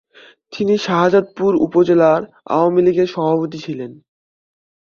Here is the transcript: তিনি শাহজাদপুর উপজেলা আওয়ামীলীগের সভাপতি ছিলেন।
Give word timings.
তিনি 0.53 0.73
শাহজাদপুর 0.77 1.51
উপজেলা 1.57 2.09
আওয়ামীলীগের 2.47 3.07
সভাপতি 3.07 3.57
ছিলেন। 3.65 3.91